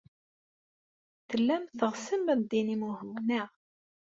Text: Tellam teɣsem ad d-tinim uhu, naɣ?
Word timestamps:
Tellam 1.29 1.63
teɣsem 1.77 2.23
ad 2.33 2.39
d-tinim 2.43 2.81
uhu, 2.89 3.11
naɣ? 3.27 3.49